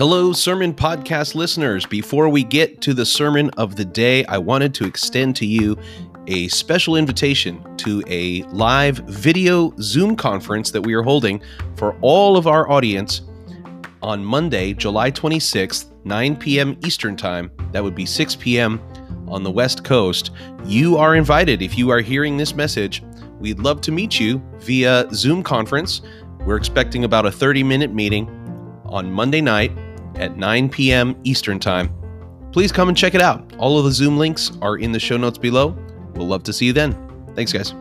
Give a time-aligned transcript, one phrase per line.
[0.00, 1.84] Hello, Sermon Podcast listeners.
[1.84, 5.76] Before we get to the sermon of the day, I wanted to extend to you
[6.26, 11.42] a special invitation to a live video Zoom conference that we are holding
[11.76, 13.20] for all of our audience
[14.00, 16.78] on Monday, July 26th, 9 p.m.
[16.82, 17.50] Eastern Time.
[17.72, 18.80] That would be 6 p.m.
[19.28, 20.30] on the West Coast.
[20.64, 23.02] You are invited if you are hearing this message.
[23.38, 26.00] We'd love to meet you via Zoom conference.
[26.46, 28.30] We're expecting about a 30 minute meeting
[28.86, 29.70] on Monday night
[30.16, 31.16] at 9 p.m.
[31.24, 31.94] Eastern Time.
[32.52, 33.54] Please come and check it out.
[33.58, 35.76] All of the Zoom links are in the show notes below.
[36.14, 36.96] We'll love to see you then.
[37.34, 37.74] Thanks, guys.